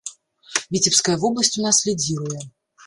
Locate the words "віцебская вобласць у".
0.75-1.69